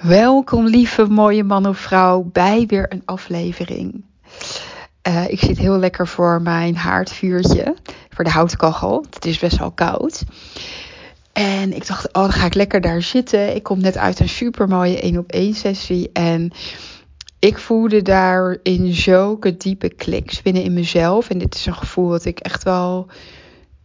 [0.00, 4.04] Welkom, lieve mooie man of vrouw, bij weer een aflevering.
[5.08, 7.76] Uh, ik zit heel lekker voor mijn haardvuurtje,
[8.10, 9.04] voor de houtkachel.
[9.10, 10.24] Het is best wel koud.
[11.32, 13.54] En ik dacht, oh, dan ga ik lekker daar zitten.
[13.54, 16.10] Ik kom net uit een super mooie 1 op 1 sessie.
[16.12, 16.52] En
[17.38, 21.30] ik voelde daarin zulke diepe kliks binnen in mezelf.
[21.30, 23.06] En dit is een gevoel dat ik echt wel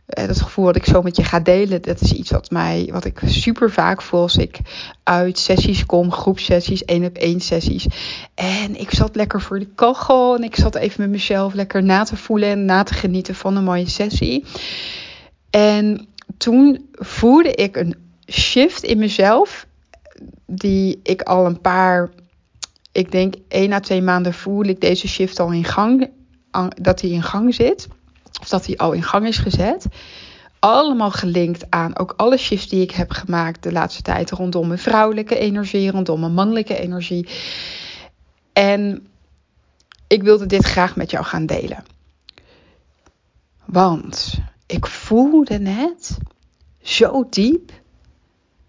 [0.06, 3.05] dat gevoel wat ik zo met je ga delen, dat is iets wat, mij, wat
[3.05, 4.60] ik super vaak voel als ik
[5.04, 7.88] uit sessies kom, groepsessies, één op één sessies.
[8.34, 12.04] En ik zat lekker voor de kachel en ik zat even met mezelf lekker na
[12.04, 14.46] te voelen en na te genieten van een mooie sessie.
[15.49, 17.96] En toen voelde ik een
[18.32, 19.68] shift in mezelf,
[20.46, 22.10] die ik al een paar,
[22.91, 26.10] ik denk één à twee maanden voel ik deze shift al in gang,
[26.82, 27.88] dat die in gang zit
[28.41, 29.85] of dat die al in gang is gezet.
[30.59, 34.80] Allemaal gelinkt aan ook alle shifts die ik heb gemaakt de laatste tijd rondom mijn
[34.80, 37.27] vrouwelijke energie, rondom mijn mannelijke energie.
[38.54, 39.07] En
[40.07, 41.84] ik wilde dit graag met jou gaan delen.
[43.65, 46.17] Want ik voelde net
[46.82, 47.71] zo diep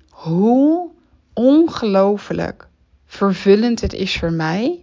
[0.08, 0.90] hoe
[1.32, 2.68] ongelooflijk
[3.06, 4.82] vervullend het is voor mij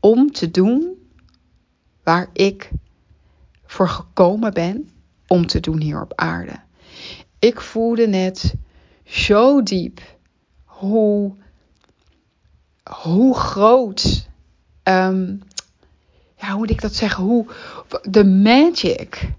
[0.00, 1.08] om te doen
[2.02, 2.70] waar ik
[3.72, 4.90] voor gekomen ben
[5.26, 6.60] om te doen hier op aarde.
[7.38, 8.54] Ik voelde net
[9.04, 10.00] zo diep
[10.64, 11.34] hoe,
[13.00, 14.28] hoe groot,
[14.82, 15.42] um,
[16.36, 17.24] ja, hoe moet ik dat zeggen?
[17.24, 17.46] Hoe
[18.02, 19.32] de magic,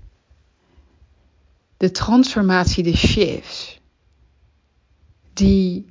[1.78, 3.80] de transformatie, de shifts,
[5.34, 5.86] die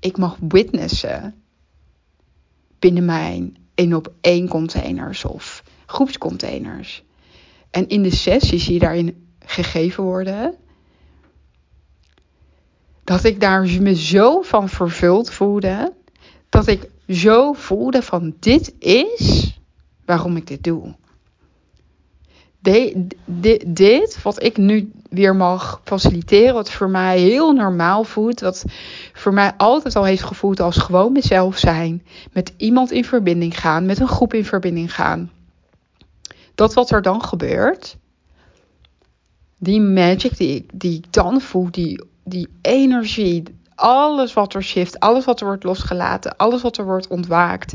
[0.00, 1.42] ik mag witnessen
[2.78, 7.04] binnen mijn één op één containers of groepscontainers.
[7.74, 10.54] En in de sessies die daarin gegeven worden,
[13.04, 15.92] dat ik daar me zo van vervuld voelde,
[16.48, 19.54] dat ik zo voelde van dit is
[20.04, 20.94] waarom ik dit doe.
[23.66, 28.64] Dit, wat ik nu weer mag faciliteren, wat voor mij heel normaal voelt, wat
[29.12, 32.02] voor mij altijd al heeft gevoeld als gewoon mezelf zijn,
[32.32, 35.30] met iemand in verbinding gaan, met een groep in verbinding gaan
[36.54, 37.96] dat wat er dan gebeurt,
[39.58, 43.42] die magic die ik, die ik dan voel, die, die energie,
[43.74, 47.72] alles wat er shift, alles wat er wordt losgelaten, alles wat er wordt ontwaakt.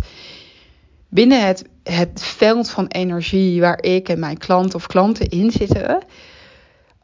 [1.10, 6.04] Binnen het, het veld van energie waar ik en mijn klant of klanten in zitten.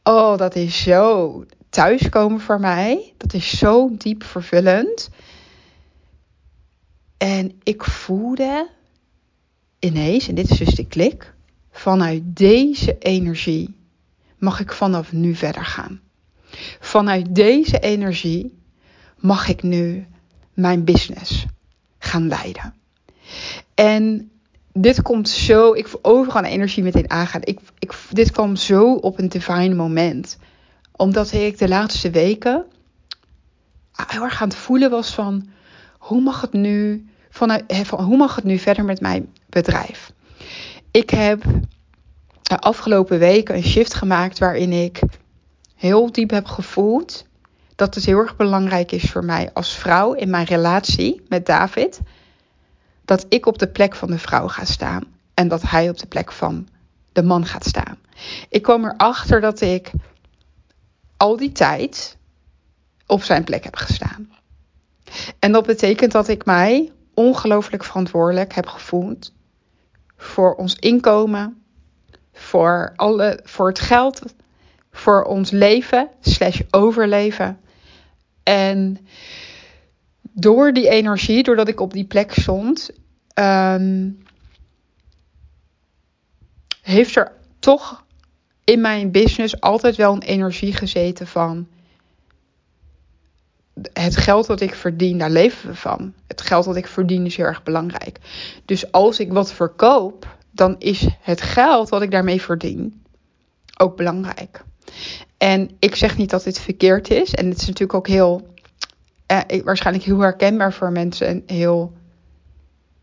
[0.03, 3.14] Oh, dat is zo thuiskomen voor mij.
[3.18, 5.09] Dat is zo diep vervullend.
[7.18, 8.69] En ik voelde
[9.80, 11.34] ineens, en dit is dus de klik,
[11.78, 13.75] vanuit deze energie
[14.38, 16.00] mag ik vanaf nu verder gaan.
[16.80, 18.59] Vanuit deze energie
[19.18, 20.08] mag ik nu
[20.53, 21.46] mijn business
[21.97, 22.74] gaan leiden.
[23.74, 24.31] En
[24.74, 27.41] dit komt zo, ik voel overal energie meteen aangaan.
[27.44, 27.59] Ik,
[28.09, 30.38] dit kwam zo op een divine moment.
[30.91, 32.66] Omdat ik de laatste weken
[34.08, 35.47] heel erg aan het voelen was van
[35.97, 40.14] hoe mag het nu, vanuit, van, hoe mag het nu verder met mijn bedrijf?
[40.95, 41.44] Ik heb
[42.41, 45.00] de afgelopen weken een shift gemaakt waarin ik
[45.75, 47.25] heel diep heb gevoeld
[47.75, 52.00] dat het heel erg belangrijk is voor mij als vrouw in mijn relatie met David.
[53.05, 55.03] Dat ik op de plek van de vrouw ga staan
[55.34, 56.67] en dat hij op de plek van
[57.11, 57.97] de man gaat staan.
[58.50, 59.91] Ik kwam erachter dat ik
[61.17, 62.17] al die tijd
[63.05, 64.29] op zijn plek heb gestaan.
[65.39, 69.34] En dat betekent dat ik mij ongelooflijk verantwoordelijk heb gevoeld
[70.25, 71.63] voor ons inkomen,
[72.34, 74.22] voor, alle, voor het geld,
[74.91, 77.59] voor ons leven, slash overleven.
[78.44, 78.97] En
[80.22, 82.90] door die energie, doordat ik op die plek stond,
[83.34, 84.09] ehm,
[86.81, 88.06] heeft er toch
[88.64, 91.68] in mijn business altijd wel een energie gezeten van
[93.94, 96.14] het geld dat ik verdien, daar leven we van.
[96.28, 98.20] Het geld dat ik verdien is heel erg belangrijk.
[98.66, 103.03] Dus als ik wat verkoop, dan is het geld wat ik daarmee verdien
[103.78, 104.64] ook belangrijk.
[105.38, 107.34] En ik zeg niet dat dit verkeerd is.
[107.34, 108.47] En het is natuurlijk ook heel,
[109.26, 111.28] eh, waarschijnlijk heel herkenbaar voor mensen.
[111.28, 111.94] En heel,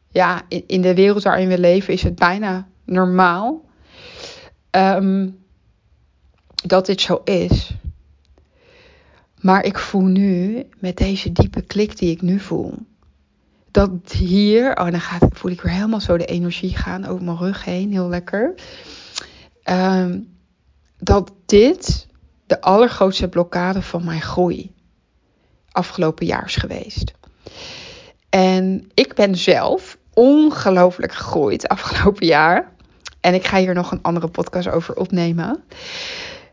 [0.09, 3.65] ja, in, de wereld waarin we leven is het bijna normaal
[4.71, 5.39] um,
[6.65, 7.75] dat dit zo is.
[9.43, 12.75] Maar ik voel nu, met deze diepe klik die ik nu voel,
[13.71, 17.37] dat hier, oh dan gaat, voel ik weer helemaal zo de energie gaan over mijn
[17.37, 18.55] rug heen, heel lekker.
[19.63, 20.21] Ehm,
[20.99, 22.07] dat dit
[22.47, 24.73] de allergrootste blokkade van mijn groei
[25.71, 27.13] afgelopen jaar is geweest.
[28.29, 32.73] En ik ben zelf ongelooflijk gegroeid afgelopen jaar.
[33.21, 35.65] En ik ga hier nog een andere podcast over opnemen.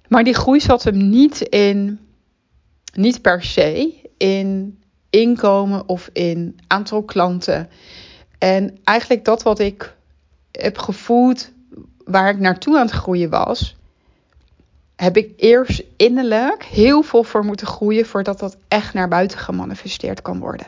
[0.08, 2.00] Maar die groei zat hem niet in,
[2.94, 7.70] niet per se in inkomen of in aantal klanten.
[8.38, 9.96] En eigenlijk dat wat ik
[10.52, 11.52] heb gevoeld,
[12.06, 13.76] waar ik naartoe aan het groeien was,
[14.96, 20.22] heb ik eerst innerlijk heel veel voor moeten groeien voordat dat echt naar buiten gemanifesteerd
[20.22, 20.68] kan worden.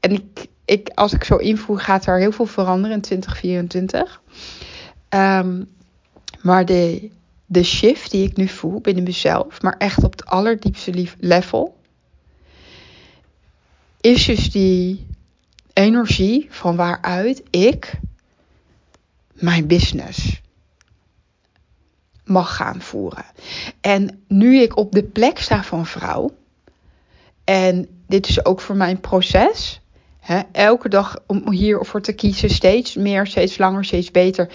[0.00, 4.20] En ik, ik, als ik zo invoer, gaat er heel veel veranderen in 2024.
[5.08, 5.68] Um,
[6.42, 7.10] maar de,
[7.52, 11.76] de shift die ik nu voel binnen mezelf, maar echt op het allerdiepste level,
[14.00, 15.06] is dus die
[15.72, 17.92] energie van waaruit ik
[19.32, 20.40] mijn business
[22.24, 23.24] mag gaan voeren.
[23.80, 26.30] En nu ik op de plek sta van vrouw,
[27.44, 29.80] en dit is ook voor mijn proces,
[30.52, 34.52] elke dag om hier voor te kiezen, steeds meer, steeds langer, steeds beter.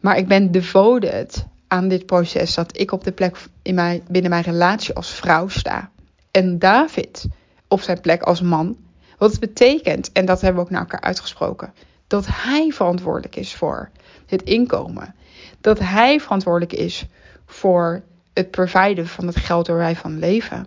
[0.00, 4.30] Maar ik ben devoted aan dit proces dat ik op de plek in mijn, binnen
[4.30, 5.90] mijn relatie als vrouw sta.
[6.30, 7.26] En David
[7.68, 8.76] op zijn plek als man.
[9.18, 11.74] Wat het betekent, en dat hebben we ook naar elkaar uitgesproken,
[12.06, 13.90] dat hij verantwoordelijk is voor
[14.26, 15.14] het inkomen.
[15.60, 17.06] Dat hij verantwoordelijk is
[17.46, 18.02] voor
[18.32, 20.66] het providen van het geld waar wij van leven.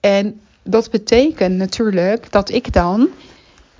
[0.00, 3.08] En dat betekent natuurlijk dat ik dan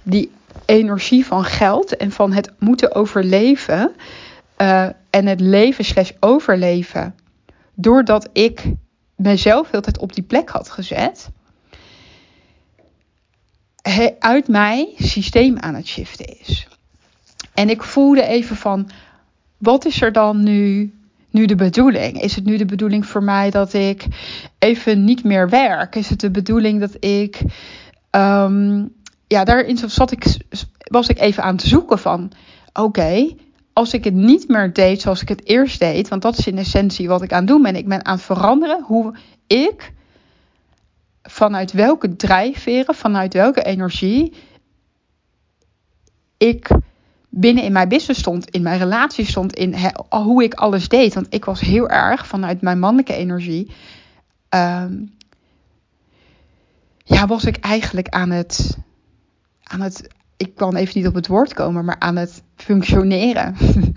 [0.02, 0.30] die
[0.64, 3.92] energie van geld en van het moeten overleven
[4.58, 7.14] uh, en het leven slash overleven,
[7.74, 8.72] doordat ik
[9.16, 11.30] mezelf altijd op die plek had gezet,
[14.18, 16.68] uit mijn systeem aan het shiften is.
[17.54, 18.90] En ik voelde even van,
[19.58, 20.92] wat is er dan nu,
[21.30, 22.20] nu de bedoeling?
[22.20, 24.06] Is het nu de bedoeling voor mij dat ik
[24.58, 25.94] even niet meer werk?
[25.94, 27.40] Is het de bedoeling dat ik,
[28.10, 28.92] um,
[29.26, 30.24] ja, daarin zat ik,
[30.82, 32.32] was ik even aan het zoeken van,
[32.72, 33.28] oké,
[33.72, 36.58] als ik het niet meer deed zoals ik het eerst deed, want dat is in
[36.58, 37.76] essentie wat ik aan het doen ben.
[37.76, 39.14] Ik ben aan het veranderen hoe
[39.46, 39.92] ik
[41.22, 44.34] vanuit welke drijfveren, vanuit welke energie
[46.36, 46.70] ik
[47.28, 49.74] binnen in mijn business stond, in mijn relatie stond, in
[50.08, 51.14] hoe ik alles deed.
[51.14, 53.70] Want ik was heel erg vanuit mijn mannelijke energie.
[54.48, 55.04] Ehm,
[57.04, 58.78] ja, was ik eigenlijk aan het,
[59.62, 63.56] aan het ik kan even niet op het woord komen, maar aan het functioneren.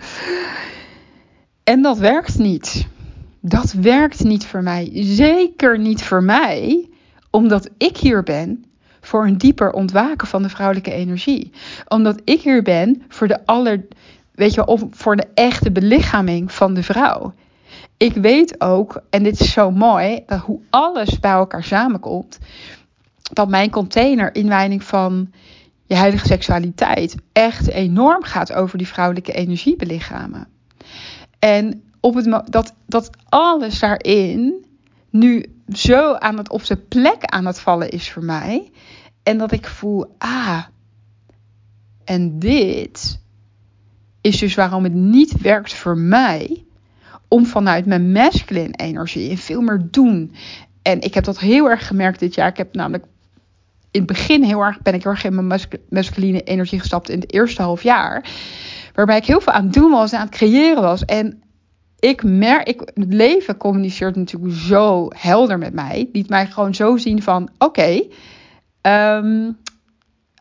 [1.63, 2.87] en dat werkt niet.
[3.39, 4.89] Dat werkt niet voor mij.
[4.93, 6.89] Zeker niet voor mij,
[7.29, 8.65] omdat ik hier ben
[9.01, 11.51] voor een dieper ontwaken van de vrouwelijke energie.
[11.87, 13.85] Omdat ik hier ben voor de aller,
[14.31, 17.33] weet je, voor de echte belichaming van de vrouw.
[17.97, 22.39] Ik weet ook, en dit is zo mooi, dat hoe alles bij elkaar samenkomt,
[23.33, 25.31] dat mijn container inwijding van
[25.85, 30.47] je huidige seksualiteit echt enorm gaat over die vrouwelijke energiebelichamen.
[31.39, 34.65] En op het, dat, dat alles daarin
[35.09, 38.71] nu zo aan het, op zijn plek aan het vallen is voor mij.
[39.23, 40.63] En dat ik voel, ah,
[42.03, 43.19] en dit
[44.21, 46.65] is dus waarom het niet werkt voor mij
[47.27, 50.35] om vanuit mijn masculine energie en veel meer doen.
[50.81, 52.47] En ik heb dat heel erg gemerkt dit jaar.
[52.47, 53.05] Ik heb namelijk
[53.95, 57.19] in het begin heel erg ben ik heel erg in mijn masculine energie gestapt in
[57.19, 58.29] het eerste half jaar.
[58.93, 61.05] Waarbij ik heel veel aan het doen was en aan het creëren was.
[61.05, 61.43] En
[61.99, 66.09] ik merk, ik, het leven communiceert natuurlijk zo helder met mij.
[66.11, 68.03] Liet mij gewoon zo zien van, oké,
[68.81, 69.51] ehm,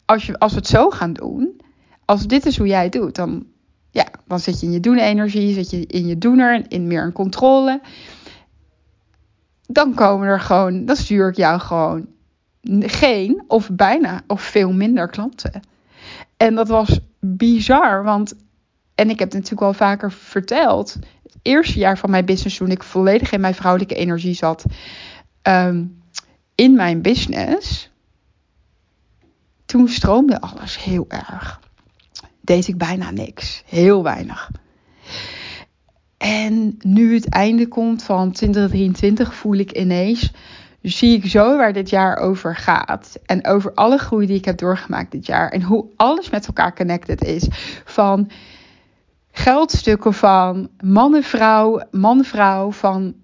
[0.05, 1.61] als, je, als we het zo gaan doen,
[2.05, 3.47] als dit is hoe jij doet, dan,
[3.91, 7.13] ja, dan zit je in je doen-energie, zit je in je doener, in meer een
[7.13, 7.81] controle.
[9.67, 12.13] Dan komen er gewoon, dan stuur ik jou gewoon
[12.81, 15.63] geen of bijna of veel minder klanten.
[16.37, 18.35] En dat was bizar, want,
[18.95, 22.71] en ik heb het natuurlijk al vaker verteld, het eerste jaar van mijn business, toen
[22.71, 24.65] ik volledig in mijn vrouwelijke energie zat,
[25.43, 25.85] ehm,
[26.55, 27.91] in mijn business,
[29.65, 31.61] toen stroomde alles heel erg.
[32.41, 34.51] Deed ik bijna niks, heel weinig.
[36.17, 40.33] En nu het einde komt van 2023 voel ik ineens
[40.85, 43.19] zie ik zo waar dit jaar over gaat.
[43.25, 45.49] En over alle groei die ik heb doorgemaakt dit jaar.
[45.49, 47.49] En hoe alles met elkaar connected is.
[47.85, 48.31] Van
[49.31, 53.15] geldstukken van man-vrouw, man-vrouw, van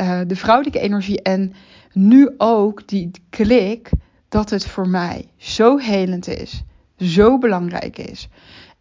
[0.00, 1.22] uh, de vrouwelijke energie.
[1.22, 1.52] En
[1.92, 3.90] nu ook die klik
[4.28, 6.62] dat het voor mij zo helend is.
[6.96, 8.28] Zo belangrijk is.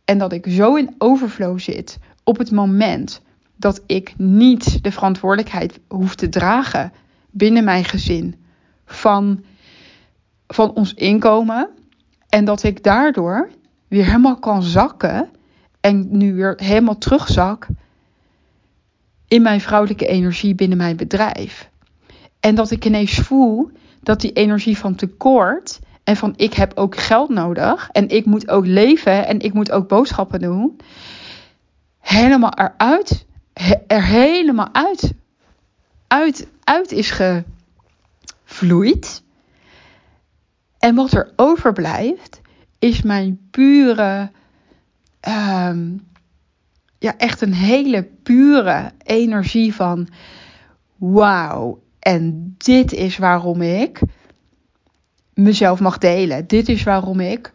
[0.06, 3.22] En dat ik zo in overflow zit op het moment
[3.56, 6.92] dat ik niet de verantwoordelijkheid hoef te dragen
[7.38, 8.36] binnen mijn gezin
[8.86, 9.44] van,
[10.48, 11.70] van ons inkomen.
[12.30, 13.50] En dat ik daardoor
[13.88, 15.30] weer helemaal kan zakken
[15.80, 17.68] en nu weer helemaal terugzak
[19.28, 21.70] in mijn vrouwelijke energie binnen mijn bedrijf.
[22.40, 26.98] En dat ik ineens voel dat die energie van tekort en van ik heb ook
[26.98, 30.80] geld nodig en ik moet ook leven en ik moet ook boodschappen doen,
[32.00, 33.26] helemaal eruit,
[33.88, 35.14] er helemaal uit,
[36.08, 37.12] uit, uit is
[38.46, 39.24] gevloeid.
[40.80, 42.42] En wat er overblijft,
[42.80, 44.32] is mijn pure,
[45.20, 45.98] ehm,
[47.00, 50.08] ja, echt een hele pure energie van
[50.96, 51.82] wauw.
[52.00, 54.02] En dit is waarom ik
[55.34, 56.48] mezelf mag delen.
[56.48, 57.54] Dit is waarom ik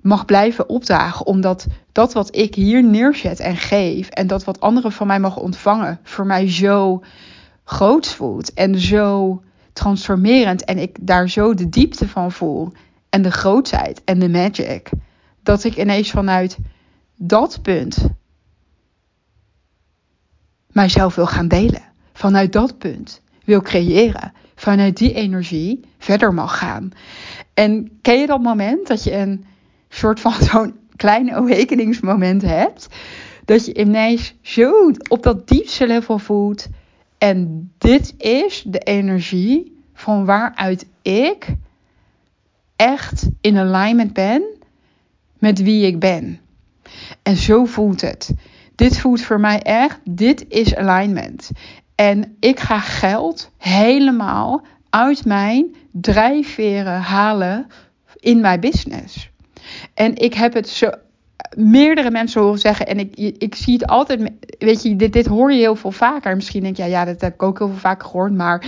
[0.00, 1.26] mag blijven opdagen.
[1.26, 5.42] Omdat dat wat ik hier neerzet en geef en dat wat anderen van mij mogen
[5.42, 7.02] ontvangen, voor mij zo
[7.66, 9.42] groot voelt en zo
[9.72, 10.64] transformerend.
[10.64, 12.72] En ik daar zo de diepte van voel
[13.08, 14.88] en de grootheid en de magic.
[15.42, 16.58] Dat ik ineens vanuit
[17.16, 18.08] dat punt
[20.72, 21.82] mijzelf wil gaan delen.
[22.12, 24.32] Vanuit dat punt wil creëren.
[24.54, 26.92] Vanuit die energie verder mag gaan.
[27.54, 29.44] En ken je dat moment dat je een
[29.88, 32.88] soort van zo'n klein awakeningsmoment hebt?
[33.44, 36.66] Dat je ineens zo op dat diepste level voelt.
[37.18, 41.46] En dit is de energie van waaruit ik
[42.76, 44.42] echt in alignment ben
[45.38, 46.40] met wie ik ben.
[47.22, 48.34] En zo voelt het.
[48.74, 51.50] Dit voelt voor mij echt, dit is alignment.
[51.94, 57.66] En ik ga geld helemaal uit mijn drijfveren halen
[58.16, 59.30] in mijn business.
[59.94, 60.90] En ik heb het zo
[61.56, 62.86] meerdere mensen horen zeggen.
[62.86, 64.32] En ik, ik zie het altijd.
[64.58, 66.36] Weet je, dit, dit hoor je heel veel vaker.
[66.36, 68.32] Misschien denk je, ja, ja, dat heb ik ook heel veel vaker gehoord.
[68.32, 68.66] Maar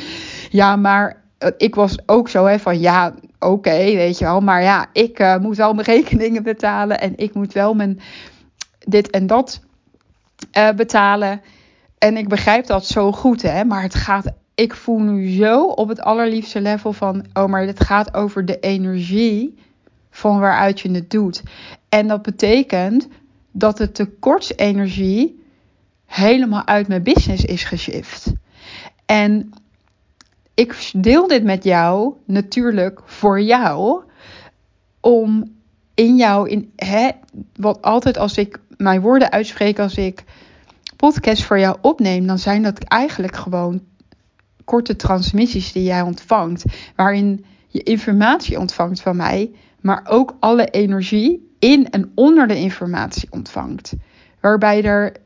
[0.50, 4.40] ja, maar eh, ik was ook zo hè, van ja, oké, weet je wel.
[4.40, 7.00] Maar ja, ik uh, moet wel mijn rekeningen betalen.
[7.00, 8.00] En ik moet wel mijn
[8.78, 9.60] dit en dat
[10.58, 11.40] uh, betalen.
[11.98, 13.64] En ik begrijp dat zo goed, hè.
[13.64, 17.24] Maar het gaat, ik voel nu zo op het allerliefste level van...
[17.32, 19.58] Oh, maar het gaat over de energie
[20.18, 21.42] van waaruit je het doet.
[21.88, 23.08] En dat betekent
[23.50, 25.44] dat de tekortsenergie
[26.06, 28.32] helemaal uit mijn business is geshift.
[29.06, 29.50] En
[30.54, 34.02] ik deel dit met jou natuurlijk voor jou.
[35.00, 35.56] Om
[35.94, 37.10] in jou, in, hè,
[37.54, 40.24] wat altijd als ik mijn woorden uitspreek, als ik
[40.96, 43.80] podcast voor jou opneem, dan zijn dat eigenlijk gewoon
[44.64, 46.64] korte transmissies die jij ontvangt.
[46.96, 53.28] Waarin je informatie ontvangt van mij, maar ook alle energie in en onder de informatie
[53.30, 53.92] ontvangt.
[54.40, 55.16] Waarbij er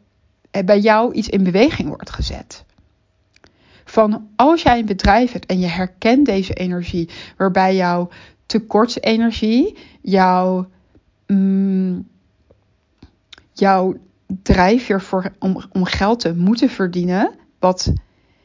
[0.50, 2.64] eh, bij jou iets in beweging wordt gezet.
[3.84, 8.08] Van als jij een bedrijf hebt en je herkent deze energie, waarbij jouw
[8.46, 10.68] tekortsenergie, jouw,
[11.26, 12.08] mm,
[13.52, 13.94] jouw
[14.42, 17.34] drijfveer voor, om, om geld te moeten verdienen.
[17.58, 17.92] Wat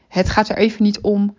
[0.08, 1.36] het gaat er even niet om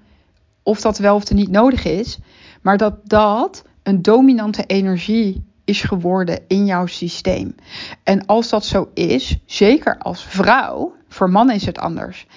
[0.63, 2.19] of dat wel of niet nodig is.
[2.61, 7.55] Maar dat dat een dominante energie is geworden in jouw systeem.
[8.03, 12.27] En als dat zo is, zeker als vrouw, voor mannen is het anders.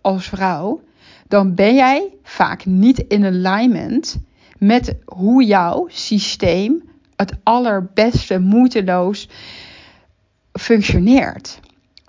[0.00, 0.80] Als vrouw,
[1.28, 4.16] dan ben jij vaak niet in alignment
[4.58, 6.82] met hoe jouw systeem
[7.16, 9.28] het allerbeste moeiteloos
[10.52, 11.60] functioneert.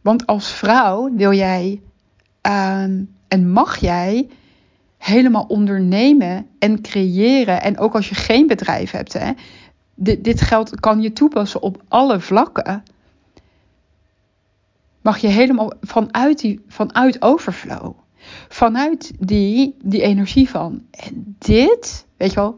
[0.01, 1.81] Want als vrouw wil jij
[2.41, 4.27] ehm, en mag jij
[5.03, 7.61] helemaal ondernemen en creëren.
[7.61, 9.31] En ook als je geen bedrijf hebt, hè,
[9.95, 12.83] dit, dit geld kan je toepassen op alle vlakken.
[15.01, 17.91] Mag je helemaal vanuit, die, vanuit overflow.
[18.47, 20.83] Vanuit die, die energie van.
[20.91, 22.55] En dit, weet je wel,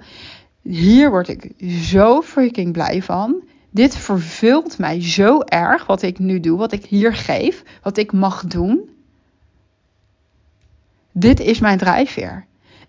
[0.61, 3.43] hier word ik zo freaking blij van.
[3.71, 8.11] Dit vervult mij zo erg wat ik nu doe, wat ik hier geef, wat ik
[8.11, 8.89] mag doen.
[11.17, 12.45] Dit is mijn drijfveer.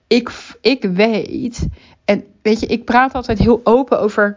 [0.07, 0.31] Ik,
[0.61, 1.67] ik weet,
[2.05, 4.37] en weet je, ik praat altijd heel open over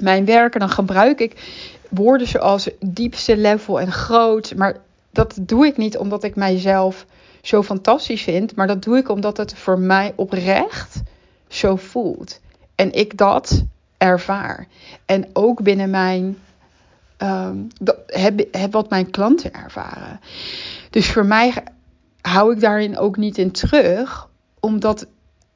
[0.00, 0.54] mijn werk.
[0.54, 1.32] En dan gebruik ik
[1.88, 4.54] woorden zoals diepste level en groot.
[4.56, 4.76] Maar
[5.10, 7.06] dat doe ik niet omdat ik mijzelf
[7.42, 8.54] zo fantastisch vind.
[8.54, 11.02] Maar dat doe ik omdat het voor mij oprecht
[11.48, 12.40] zo voelt.
[12.74, 13.64] En ik dat
[13.98, 14.66] ervaar.
[15.06, 16.38] En ook binnen mijn.
[17.18, 17.68] Um,
[18.06, 20.20] heb, heb wat mijn klanten ervaren.
[20.90, 21.52] Dus voor mij
[22.22, 24.28] hou ik daarin ook niet in terug,
[24.60, 25.06] omdat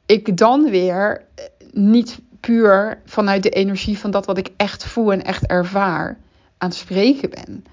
[0.07, 1.25] ik dan weer
[1.73, 6.19] niet puur vanuit de energie van dat wat ik echt voel en echt ervaar
[6.59, 7.65] aan het spreken ben.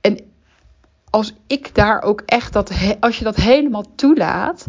[0.00, 0.18] En
[1.10, 4.66] als ik daar ook echt dat, als je dat helemaal toelaat,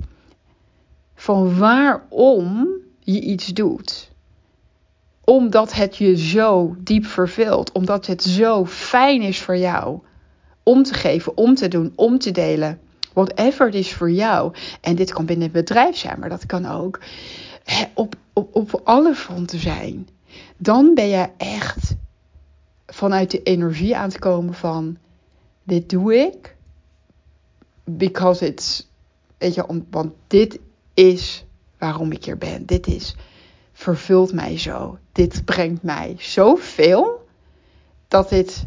[1.16, 2.68] van waarom
[3.00, 4.12] je iets doet
[5.24, 7.72] Omdat het je zo diep verveelt.
[7.72, 10.00] Omdat het zo fijn is voor jou.
[10.64, 12.80] Om te geven, om te doen, om te delen.
[13.18, 14.54] Whatever het is voor jou.
[14.82, 17.00] En dit kan binnen het bedrijf zijn, maar dat kan ook
[17.94, 20.08] op, op, op alle fronten zijn.
[20.58, 21.96] Dan ben je echt
[22.86, 24.98] vanuit de energie aan het komen van
[25.64, 26.56] dit doe ik.
[27.84, 28.88] Because it's,
[29.38, 30.60] weet je, want dit
[30.94, 31.46] is
[31.78, 32.66] waarom ik hier ben.
[32.66, 33.16] Dit is,
[33.74, 34.98] vervult mij zo.
[35.12, 37.28] Dit brengt mij zoveel
[38.08, 38.66] dat dit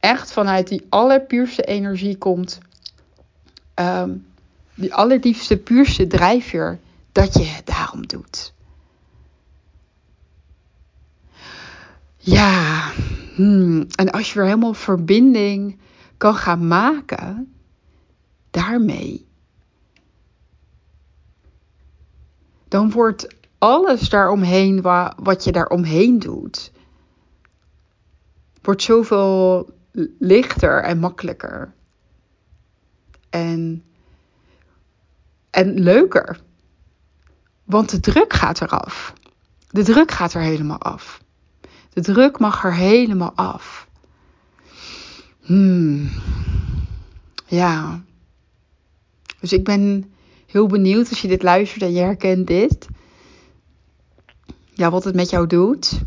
[0.00, 2.60] echt vanuit die allerpuurste energie komt.
[3.74, 4.26] Um,
[4.74, 6.78] die allerdiefste, puurste drijfveer
[7.12, 8.52] dat je het daarom doet.
[12.16, 12.90] Ja,
[13.34, 13.86] hmm.
[13.94, 15.78] en als je weer helemaal verbinding
[16.16, 17.54] kan gaan maken
[18.50, 19.26] daarmee,
[22.68, 24.82] dan wordt alles daaromheen
[25.16, 26.72] wat je daaromheen doet,
[28.62, 29.68] wordt zoveel
[30.18, 31.74] lichter en makkelijker.
[33.34, 33.84] En,
[35.50, 36.40] en leuker.
[37.64, 39.12] Want de druk gaat eraf.
[39.70, 41.22] De druk gaat er helemaal af.
[41.90, 43.88] De druk mag er helemaal af.
[45.40, 46.10] Hmm.
[47.46, 48.02] Ja.
[49.40, 50.12] Dus ik ben
[50.46, 52.88] heel benieuwd als je dit luistert en je herkent dit.
[54.70, 56.00] Ja, wat het met jou doet.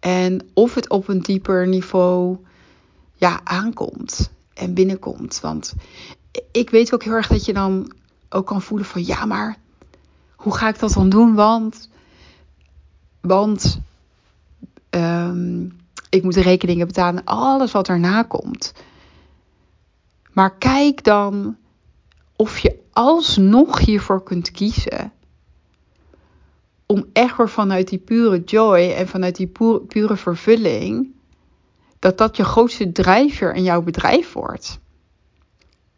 [0.00, 2.38] En of het op een dieper niveau
[3.14, 5.40] ja, aankomt en binnenkomt.
[5.40, 5.74] Want
[6.50, 7.92] ik weet ook heel erg dat je dan
[8.28, 9.58] ook kan voelen van ja, maar
[10.36, 11.34] hoe ga ik dat dan doen?
[11.34, 11.88] Want,
[13.20, 13.80] want
[14.90, 15.76] um,
[16.10, 18.72] ik moet de rekeningen betalen, alles wat erna komt.
[20.32, 21.56] Maar kijk dan
[22.36, 25.12] of je alsnog hiervoor kunt kiezen.
[26.86, 31.14] Om echt weer vanuit die pure joy en vanuit die pure, pure vervulling,
[31.98, 34.80] dat dat je grootste drijfveer in jouw bedrijf wordt.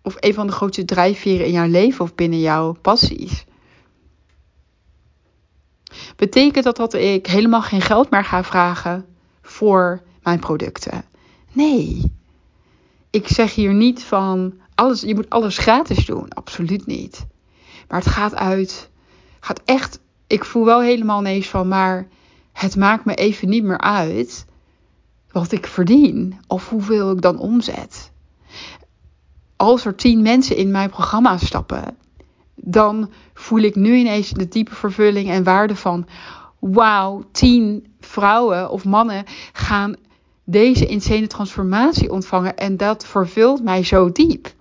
[0.03, 3.45] Of een van de grootste drijfveren in jouw leven of binnen jouw passies.
[6.17, 9.07] Betekent dat dat ik helemaal geen geld meer ga vragen
[9.43, 11.05] voor mijn producten?
[11.53, 12.13] Nee.
[13.11, 16.29] Ik zeg hier niet van alles, je moet alles gratis doen.
[16.29, 17.27] Absoluut niet.
[17.89, 18.91] Maar het gaat uit,
[19.41, 22.09] gaat echt, ik voel wel helemaal ineens van, maar
[22.53, 24.45] het maakt me even niet meer uit
[25.33, 28.11] wat ik verdien of hoeveel ik dan omzet.
[29.63, 31.97] Als er tien mensen in mijn programma stappen,
[32.55, 36.07] dan voel ik nu ineens de diepe vervulling en waarde van:
[36.59, 39.97] wauw, tien vrouwen of mannen gaan
[40.45, 44.53] deze insane transformatie ontvangen en dat vervult mij zo diep.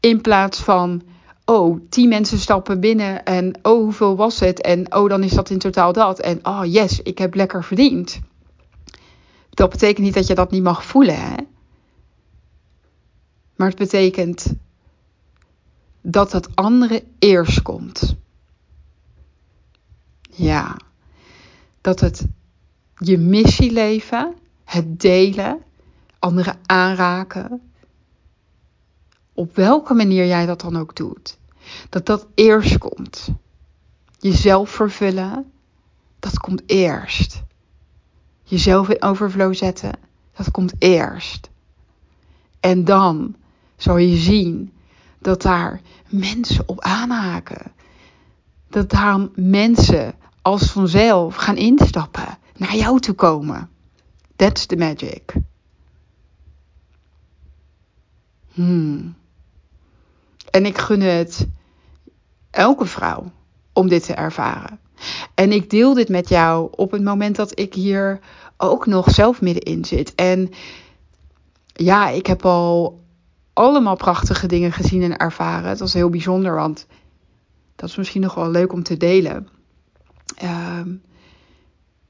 [0.00, 1.02] In plaats van,
[1.44, 4.60] oh, tien mensen stappen binnen en oh, hoeveel was het?
[4.60, 6.18] En oh, dan is dat in totaal dat.
[6.18, 8.20] En oh, yes, ik heb lekker verdiend.
[9.50, 11.36] Dat betekent niet dat je dat niet mag voelen, hè?
[13.60, 14.54] Maar het betekent
[16.00, 18.16] dat het andere eerst komt.
[20.30, 20.76] Ja,
[21.80, 22.26] dat het
[22.96, 25.62] je missie leven, het delen,
[26.18, 27.72] anderen aanraken,
[29.32, 31.38] op welke manier jij dat dan ook doet,
[31.88, 33.28] dat dat eerst komt.
[34.18, 35.52] Jezelf vervullen,
[36.18, 37.42] dat komt eerst.
[38.42, 39.92] Jezelf in overflow zetten,
[40.36, 41.50] dat komt eerst.
[42.60, 43.38] En dan
[43.82, 44.72] zal je zien
[45.18, 47.72] dat daar mensen op aanhaken.
[48.68, 53.70] Dat daar mensen als vanzelf gaan instappen, naar jou toe komen.
[54.36, 55.32] That's the magic.
[58.52, 59.14] Hmm.
[60.50, 61.46] En ik gun het
[62.50, 63.30] elke vrouw
[63.72, 64.78] om dit te ervaren.
[65.34, 68.20] En ik deel dit met jou op het moment dat ik hier
[68.56, 70.14] ook nog zelf middenin zit.
[70.14, 70.50] En
[71.66, 72.99] ja, ik heb al
[73.60, 75.68] allemaal prachtige dingen gezien en ervaren.
[75.68, 76.86] Het was heel bijzonder, want
[77.76, 79.48] dat is misschien nog wel leuk om te delen.
[80.42, 80.80] Uh,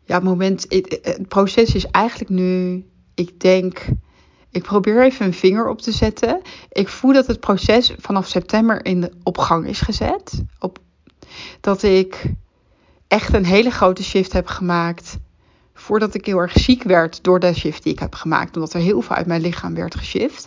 [0.05, 2.85] ja, het moment, het, proces is eigenlijk nu,
[3.15, 3.87] ik denk,
[4.51, 6.41] ik probeer even een vinger op te zetten.
[6.73, 10.43] Ik voel dat het proces vanaf september in de, op gang is gezet.
[10.59, 10.79] Op,
[11.61, 12.33] dat ik
[13.09, 15.19] echt een hele grote shift heb gemaakt
[15.75, 18.55] voordat ik heel erg ziek werd door de shift die ik heb gemaakt.
[18.57, 20.47] Omdat er heel veel uit mijn lichaam werd geshift.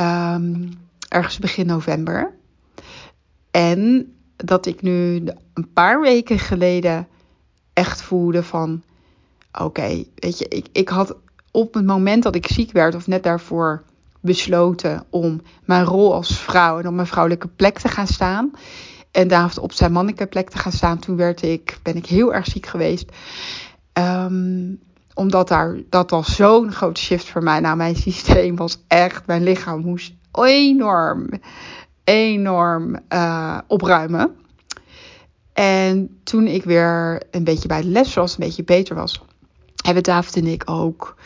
[0.00, 0.70] Um,
[1.08, 2.34] ergens begin november.
[3.50, 7.08] En dat ik nu een paar weken geleden
[7.72, 8.82] echt voelde van...
[9.60, 11.16] Oké, weet je, ik, ik had
[11.50, 13.84] op het moment dat ik ziek werd of net daarvoor
[14.20, 18.50] besloten om mijn rol als vrouw en op mijn vrouwelijke plek te gaan staan.
[19.10, 20.98] en David op zijn mannelijke plek te gaan staan.
[20.98, 23.12] Toen werd ik, ben ik heel erg ziek geweest.
[23.92, 24.74] Ehm,
[25.16, 27.60] omdat daar, dat was zo'n grote shift voor mij.
[27.60, 31.28] Nou, mijn systeem was echt, mijn lichaam moest enorm,
[32.04, 34.36] enorm uh, opruimen.
[35.52, 39.22] En toen ik weer een beetje bij de les was, een beetje beter was,
[39.84, 41.16] hebben David en ik ook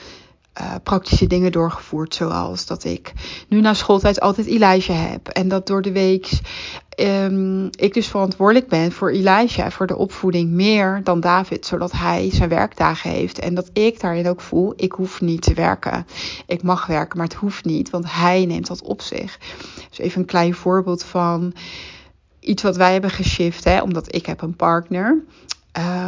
[0.61, 2.14] uh, praktische dingen doorgevoerd.
[2.14, 3.12] Zoals dat ik
[3.48, 5.29] nu na schooltijd altijd Elijah heb.
[5.29, 6.40] En dat door de week
[7.00, 11.66] um, ik dus verantwoordelijk ben voor Elijah, voor de opvoeding, meer dan David.
[11.66, 13.38] Zodat hij zijn werkdagen heeft.
[13.38, 16.06] En dat ik daarin ook voel, ik hoef niet te werken.
[16.46, 19.38] Ik mag werken, maar het hoeft niet, want hij neemt dat op zich.
[19.88, 21.52] Dus even een klein voorbeeld van
[22.40, 25.22] iets wat wij hebben geshift, hè, omdat ik heb een partner.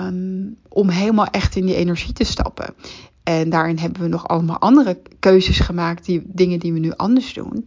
[0.05, 2.75] Um, om helemaal echt in die energie te stappen.
[3.23, 7.35] En daarin hebben we nog allemaal andere keuzes gemaakt, die dingen die we nu anders
[7.35, 7.65] doen.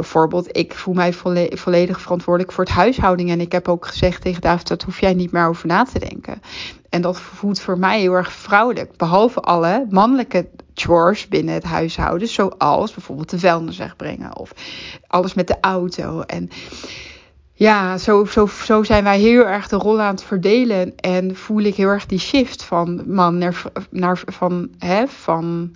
[0.00, 1.12] Bijvoorbeeld, ik voel mij
[1.52, 3.30] volledig verantwoordelijk voor het huishouding.
[3.30, 5.98] En ik heb ook gezegd tegen David, dat hoef jij niet meer over na te
[5.98, 6.42] denken.
[6.88, 8.96] En dat voelt voor mij heel erg vrouwelijk.
[8.96, 12.28] Behalve alle mannelijke chores binnen het huishouden.
[12.28, 14.36] Zoals bijvoorbeeld de vuilnis wegbrengen.
[14.36, 14.52] Of
[15.06, 16.20] alles met de auto.
[16.20, 16.50] En
[17.52, 20.96] ja, zo, zo, zo zijn wij heel erg de rol aan het verdelen.
[20.96, 25.74] En voel ik heel erg die shift van man naar, naar van, hè, van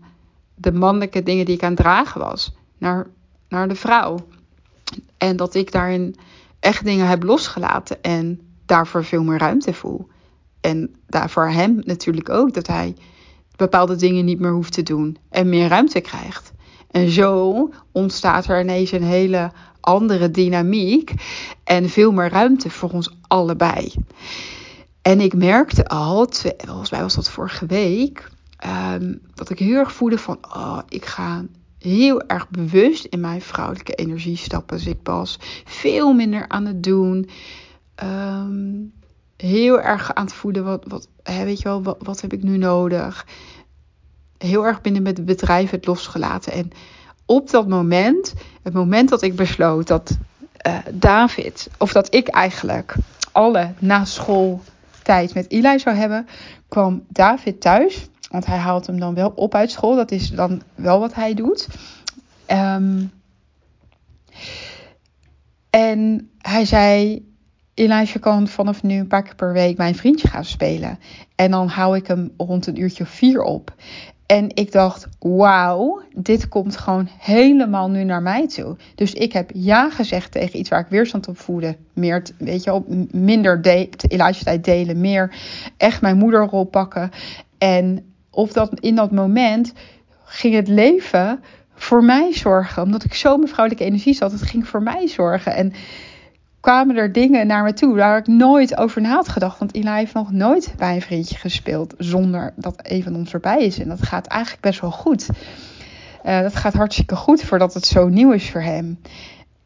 [0.54, 2.54] de mannelijke dingen die ik aan het dragen was.
[2.78, 3.06] Naar,
[3.55, 4.27] naar de vrouw.
[5.19, 6.17] En dat ik daarin
[6.61, 8.03] echt dingen heb losgelaten.
[8.03, 10.09] En daarvoor veel meer ruimte voel.
[10.61, 12.55] En daarvoor hem natuurlijk ook.
[12.55, 12.95] Dat hij
[13.57, 15.17] bepaalde dingen niet meer hoeft te doen.
[15.31, 16.53] En meer ruimte krijgt.
[16.90, 21.12] En zo ontstaat er ineens een hele andere dynamiek
[21.64, 23.93] en veel meer ruimte voor ons allebei.
[25.03, 28.31] En ik merkte al, volgens mij was dat vorige week,
[28.95, 31.45] um, dat ik heel erg voelde van, oh, ik ga
[31.85, 34.77] heel erg bewust in mijn vrouwelijke energie stappen.
[34.77, 37.29] Dus ik was veel minder aan het doen.
[38.03, 38.92] Um,
[39.37, 42.57] heel erg aan het voelen, wat, wat, hè, weet je wel, wat, heb ik nu
[42.57, 43.27] nodig?
[44.38, 46.53] Heel erg binnen met het bedrijf het losgelaten.
[46.53, 46.70] En
[47.27, 50.18] op dat moment, het moment dat ik besloot dat
[50.66, 52.94] uh, David, of dat ik eigenlijk
[53.33, 56.27] alle na schooltijd met Eli zou hebben,
[56.68, 58.09] kwam David thuis.
[58.35, 59.97] Want hij haalt hem dan wel op uit school.
[59.97, 61.68] Dat is dan wel wat hij doet.
[62.49, 63.11] Um,
[65.70, 67.25] en hij zei:
[67.75, 70.99] Elijah kan vanaf nu een paar keer per week mijn vriendje gaan spelen.
[71.35, 73.75] En dan hou ik hem rond een uurtje of vier op.
[74.27, 78.77] En ik dacht, wauw, dit komt gewoon helemaal nu naar mij toe.
[78.94, 81.77] Dus ik heb ja gezegd tegen iets waar ik weerstand op voelde.
[81.92, 83.88] Meer, weet je, op minder de,
[84.44, 85.37] tijd delen, meer
[85.77, 87.11] echt mijn moederrol pakken.
[87.59, 89.73] En op dat, in dat moment
[90.25, 91.42] ging het leven
[91.75, 92.83] voor mij zorgen.
[92.83, 95.55] Omdat ik zo mijn vrouwelijke energie zat, het ging voor mij zorgen.
[95.55, 95.73] En
[96.61, 99.59] kwamen er dingen naar me toe waar ik nooit over na had gedacht.
[99.59, 103.64] Want Eli heeft nog nooit bij een vriendje gespeeld zonder dat een van ons erbij
[103.64, 103.79] is.
[103.79, 105.29] En dat gaat eigenlijk best wel goed.
[106.25, 108.99] Uh, dat gaat hartstikke goed voordat het zo nieuw is voor hem.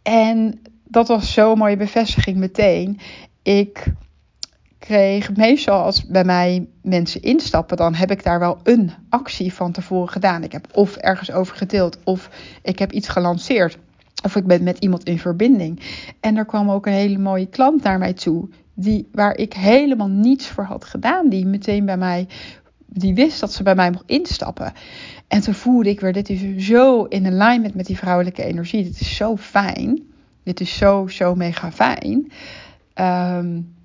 [0.03, 3.01] En dat was zo'n mooie bevestiging meteen.
[3.43, 3.85] Ik
[4.89, 9.73] kreeg meestal als bij mij mensen instappen, dan heb ik daar wel een actie van
[9.73, 10.43] tevoren gedaan.
[10.43, 12.31] Ik heb of ergens over gedeeld of
[12.63, 13.79] ik heb iets gelanceerd.
[14.25, 15.81] Of ik ben met iemand in verbinding.
[16.21, 18.49] En er kwam ook een hele mooie klant naar mij toe.
[18.75, 21.29] Die, waar ik helemaal niets voor had gedaan.
[21.29, 22.29] Die meteen bij mij.
[22.87, 24.73] Die wist dat ze bij mij mocht instappen.
[25.27, 28.85] En toen voelde ik weer: dit is zo in alignment met die vrouwelijke energie.
[28.85, 30.03] Dit is zo fijn.
[30.45, 32.33] Dit is zo, zo mega fijn.
[32.95, 33.77] Um,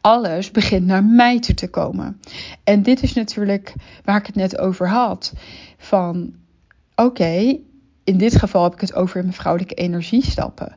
[0.00, 2.20] alles begint naar mij toe te komen.
[2.64, 5.32] En dit is natuurlijk waar ik het net over had.
[5.76, 6.34] Van
[6.94, 7.58] oké,
[8.04, 10.76] in dit geval heb ik het over mijn vrouwelijke energie stappen.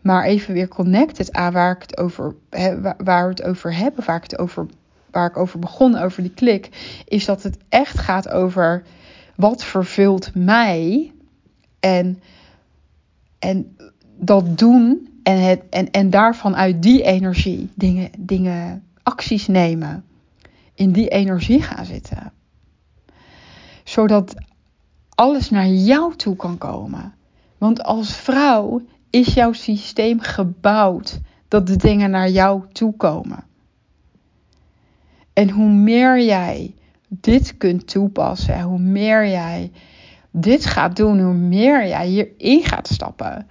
[0.00, 2.34] Maar even weer connected aan waar ik het over,
[2.98, 4.66] waar we het over hebben, waar ik het over,
[5.10, 6.68] waar ik over begon, over die klik,
[7.04, 8.82] is dat het echt gaat over
[9.36, 11.12] wat vervult mij
[11.80, 12.22] en,
[13.38, 13.76] en
[14.18, 20.04] dat doen en, het, en, en daarvan uit die energie dingen, dingen, acties nemen,
[20.74, 22.32] in die energie gaan zitten.
[23.84, 24.34] Zodat
[25.08, 27.14] alles naar jou toe kan komen.
[27.58, 28.80] Want als vrouw
[29.10, 33.44] is jouw systeem gebouwd dat de dingen naar jou toe komen.
[35.32, 36.74] En hoe meer jij
[37.08, 39.72] dit kunt toepassen, hoe meer jij
[40.30, 43.48] dit gaat doen, hoe meer jij hierin gaat stappen,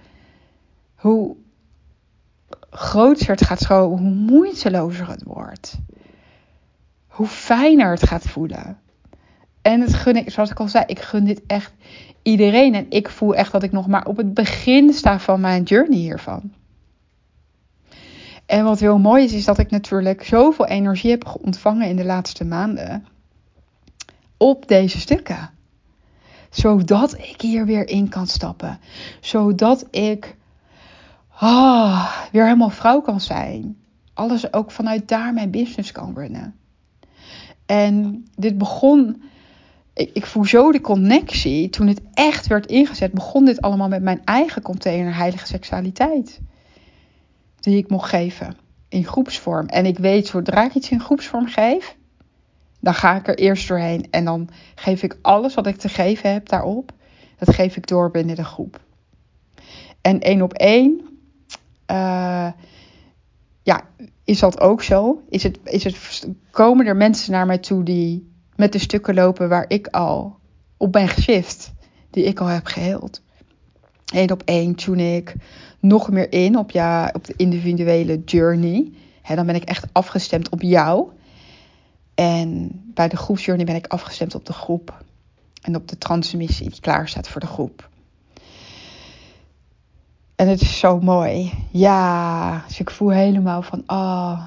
[0.94, 1.36] hoe
[2.70, 5.78] groter het gaat schoon, hoe moeitelozer het wordt.
[7.06, 8.78] Hoe fijner het gaat voelen.
[9.62, 11.72] En het gun ik, zoals ik al zei, ik gun dit echt
[12.22, 12.74] iedereen.
[12.74, 15.98] En ik voel echt dat ik nog maar op het begin sta van mijn journey
[15.98, 16.52] hiervan.
[18.46, 22.04] En wat heel mooi is, is dat ik natuurlijk zoveel energie heb ontvangen in de
[22.04, 23.06] laatste maanden
[24.36, 25.50] op deze stukken.
[26.50, 28.78] Zodat ik hier weer in kan stappen.
[29.20, 30.36] Zodat ik
[31.40, 33.76] ah, weer helemaal vrouw kan zijn.
[34.14, 36.54] Alles ook vanuit daar mijn business kan runnen.
[37.66, 39.22] En dit begon,
[39.94, 41.68] ik, ik voel zo de connectie.
[41.70, 46.40] Toen het echt werd ingezet, begon dit allemaal met mijn eigen container heilige seksualiteit.
[47.60, 48.56] Die ik mocht geven
[48.88, 49.66] in groepsvorm.
[49.66, 51.96] En ik weet, zodra ik iets in groepsvorm geef,
[52.80, 54.06] dan ga ik er eerst doorheen.
[54.10, 56.92] En dan geef ik alles wat ik te geven heb daarop.
[57.38, 58.80] Dat geef ik door binnen de groep.
[60.00, 61.09] En één op één.
[61.90, 62.48] Uh,
[63.62, 63.88] ja,
[64.24, 65.22] is dat ook zo?
[65.28, 69.48] Is het, is het, komen er mensen naar mij toe die met de stukken lopen
[69.48, 70.36] waar ik al
[70.76, 71.72] op ben geshift,
[72.10, 73.22] die ik al heb geheeld?
[74.12, 75.34] Eén op één tune ik
[75.80, 78.92] nog meer in op, ja, op de individuele journey.
[79.22, 81.08] He, dan ben ik echt afgestemd op jou.
[82.14, 85.04] En bij de groepsjourney ben ik afgestemd op de groep.
[85.62, 87.89] En op de transmissie die klaar staat voor de groep.
[90.40, 91.52] En het is zo mooi.
[91.70, 94.46] Ja, dus ik voel helemaal van, oh,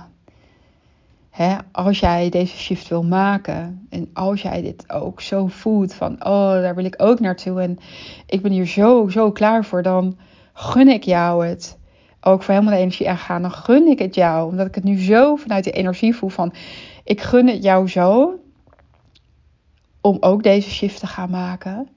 [1.29, 6.13] hè, als jij deze shift wil maken en als jij dit ook zo voelt van,
[6.13, 7.77] oh, daar wil ik ook naartoe en
[8.25, 10.17] ik ben hier zo, zo klaar voor, dan
[10.53, 11.77] gun ik jou het.
[12.21, 14.49] Ook voor helemaal de energie aangaan, dan gun ik het jou.
[14.49, 16.53] Omdat ik het nu zo vanuit de energie voel van,
[17.03, 18.39] ik gun het jou zo
[20.01, 21.87] om ook deze shift te gaan maken.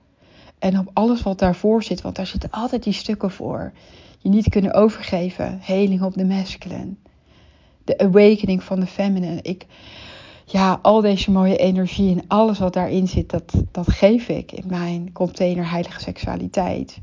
[0.59, 3.73] En op alles wat daarvoor zit, want daar zitten altijd die stukken voor.
[4.19, 5.59] Je niet kunnen overgeven.
[5.62, 6.95] Heling op de masculine.
[7.85, 9.42] De awakening van de feminine.
[9.42, 9.66] Ik,
[10.45, 14.64] ja, al deze mooie energie en alles wat daarin zit, dat, dat geef ik in
[14.66, 16.99] mijn container heilige seksualiteit.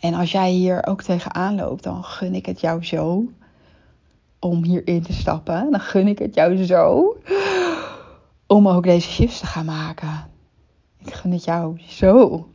[0.00, 3.28] En als jij hier ook tegenaan loopt, dan gun ik het jou zo
[4.38, 5.70] om hierin te stappen.
[5.70, 7.16] Dan gun ik het jou zo
[8.46, 10.36] om ook deze shifts te gaan maken.
[11.04, 12.48] Ik gun het jou zo.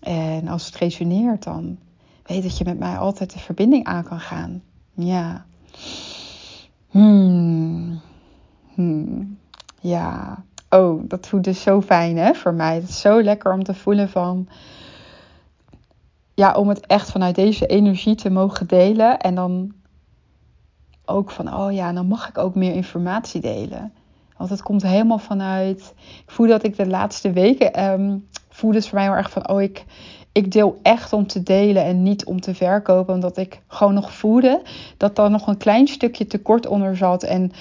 [0.00, 1.78] En als het resoneert, dan
[2.22, 4.62] weet dat je met mij altijd de verbinding aan kan gaan.
[4.94, 5.46] Ja.
[6.88, 8.00] Hmm.
[8.74, 9.38] Hmm.
[9.80, 10.44] Ja.
[10.70, 12.74] Oh, dat voelt dus zo fijn hè voor mij.
[12.74, 14.48] Het is zo lekker om te voelen van.
[16.34, 19.18] Ja, om het echt vanuit deze energie te mogen delen.
[19.18, 19.72] En dan
[21.04, 23.92] ook van, oh ja, dan mag ik ook meer informatie delen.
[24.40, 25.94] Want het komt helemaal vanuit.
[26.26, 27.90] Ik voel dat ik de laatste weken.
[27.90, 29.48] Um, voelde het voor mij heel erg van.
[29.48, 29.84] Oh, ik,
[30.32, 33.14] ik deel echt om te delen en niet om te verkopen.
[33.14, 34.62] Omdat ik gewoon nog voelde
[34.96, 37.22] dat er nog een klein stukje tekort onder zat.
[37.22, 37.52] En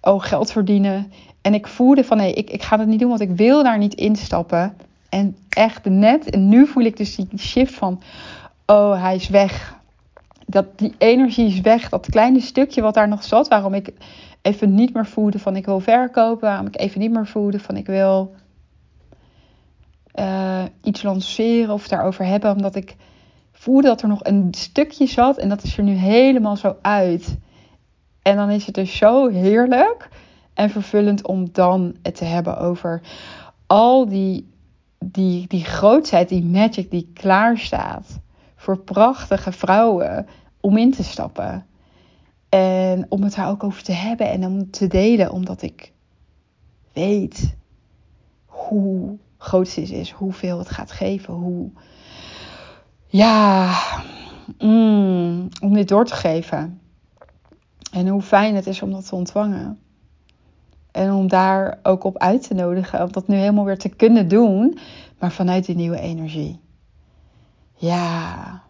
[0.00, 1.12] oh, geld verdienen.
[1.42, 3.78] En ik voelde van nee, ik, ik ga dat niet doen, want ik wil daar
[3.78, 4.76] niet instappen.
[5.08, 8.02] En echt net, en nu voel ik dus die shift van,
[8.66, 9.76] oh, hij is weg.
[10.46, 11.88] Dat die energie is weg.
[11.88, 13.92] Dat kleine stukje wat daar nog zat, waarom ik
[14.44, 16.48] even niet meer voelde van ik wil verkopen.
[16.48, 18.34] Waarom ik even niet meer voelde van ik wil
[20.14, 22.50] uh, iets lanceren of daarover hebben.
[22.50, 22.96] Omdat ik
[23.52, 27.38] voelde dat er nog een stukje zat en dat is er nu helemaal zo uit.
[28.22, 30.08] En dan is het dus zo heerlijk
[30.54, 33.00] en vervullend om dan het te hebben over
[33.66, 34.48] al die,
[34.98, 38.20] die, die grootheid, die magic die klaar staat
[38.56, 40.26] voor prachtige vrouwen
[40.60, 41.66] om in te stappen.
[42.54, 45.92] En om het daar ook over te hebben en om te delen, omdat ik
[46.92, 47.56] weet
[48.46, 51.70] hoe groot het is, hoeveel het gaat geven, hoe.
[53.06, 53.72] Ja,
[54.58, 56.80] mm, om dit door te geven.
[57.92, 59.78] En hoe fijn het is om dat te ontvangen.
[60.90, 64.28] En om daar ook op uit te nodigen, om dat nu helemaal weer te kunnen
[64.28, 64.78] doen,
[65.18, 66.60] maar vanuit die nieuwe energie.
[67.74, 68.62] Ja.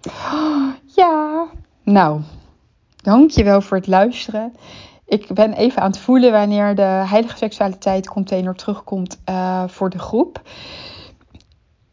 [0.96, 1.46] Ja.
[1.82, 2.20] Nou,
[3.02, 4.54] dankjewel voor het luisteren.
[5.06, 9.98] Ik ben even aan het voelen wanneer de heilige seksualiteit container terugkomt uh, voor de
[9.98, 10.42] groep.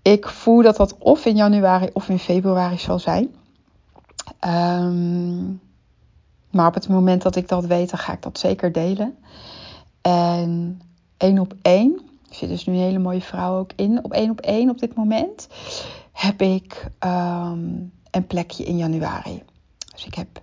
[0.01, 3.35] Ik voel dat dat of in januari of in februari zal zijn.
[4.47, 5.61] Um,
[6.51, 9.17] maar op het moment dat ik dat weet, dan ga ik dat zeker delen.
[10.01, 10.81] En
[11.17, 14.29] één op één, er zit dus nu een hele mooie vrouw ook in, op één
[14.29, 15.47] op één op dit moment,
[16.11, 19.43] heb ik um, een plekje in januari.
[19.93, 20.41] Dus ik heb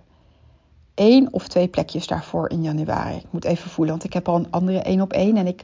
[0.95, 3.15] één of twee plekjes daarvoor in januari.
[3.15, 5.37] Ik moet even voelen, want ik heb al een andere één op één.
[5.37, 5.63] En ik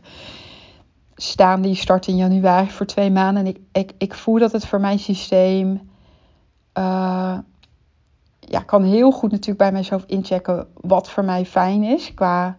[1.15, 3.45] staan die start in januari voor twee maanden.
[3.45, 5.89] En ik, ik, ik voel dat het voor mijn systeem.
[6.77, 7.37] Uh,
[8.39, 12.13] ja, kan heel goed natuurlijk bij mijzelf inchecken wat voor mij fijn is.
[12.13, 12.57] Qua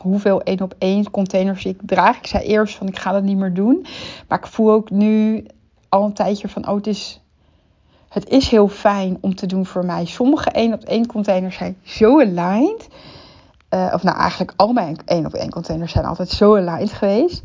[0.00, 2.18] hoeveel één op één containers ik draag.
[2.18, 3.86] Ik zei eerst van ik ga dat niet meer doen.
[4.28, 5.44] Maar ik voel ook nu
[5.88, 7.20] al een tijdje van oh, het is
[8.08, 10.04] het is heel fijn om te doen voor mij.
[10.04, 12.88] Sommige één op één containers zijn zo aligned.
[13.74, 17.42] Uh, of nou, eigenlijk al mijn één op één containers zijn altijd zo aligned geweest.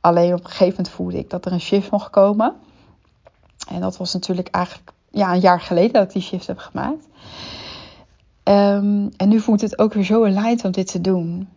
[0.00, 2.54] Alleen op een gegeven moment voelde ik dat er een shift mocht komen.
[3.68, 7.08] En dat was natuurlijk eigenlijk ja, een jaar geleden dat ik die shift heb gemaakt.
[8.44, 11.48] Um, en nu voelt het ook weer zo aligned om dit te doen.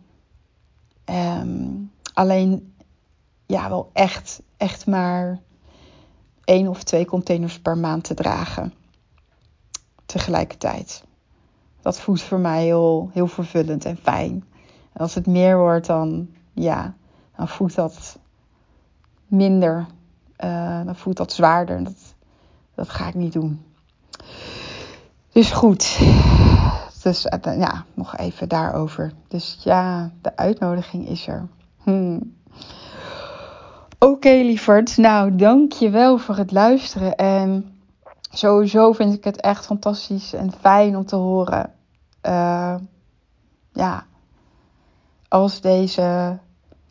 [1.04, 2.74] Um, alleen,
[3.46, 5.40] ja, wel echt, echt maar
[6.44, 8.72] één of twee containers per maand te dragen.
[10.06, 11.04] Tegelijkertijd.
[11.82, 14.44] Dat voelt voor mij heel, heel vervullend en fijn.
[14.92, 16.94] En als het meer wordt, dan, ja,
[17.36, 18.18] dan voelt dat
[19.26, 19.86] minder.
[20.44, 21.84] Uh, dan voelt dat zwaarder.
[21.84, 22.14] Dat,
[22.74, 23.64] dat ga ik niet doen.
[25.32, 25.98] Dus goed.
[27.02, 29.12] Dus uh, ja, nog even daarover.
[29.28, 31.48] Dus ja, de uitnodiging is er.
[31.82, 32.34] Hmm.
[34.04, 34.96] Oké, okay, lieverd.
[34.96, 37.16] Nou, dankjewel voor het luisteren.
[37.16, 37.78] En
[38.30, 41.72] sowieso vind ik het echt fantastisch en fijn om te horen.
[42.26, 42.74] Uh,
[43.72, 44.06] ja,
[45.28, 46.38] als deze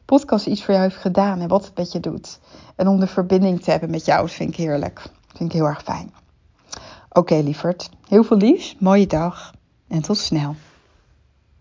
[0.05, 2.39] podcast iets voor jou heeft gedaan en wat het met je doet.
[2.75, 5.01] En om de verbinding te hebben met jou, vind ik heerlijk.
[5.35, 6.13] Vind ik heel erg fijn.
[7.09, 7.89] Oké, okay, lieverd.
[8.07, 8.75] Heel veel liefs.
[8.79, 9.53] Mooie dag.
[9.87, 10.55] En tot snel.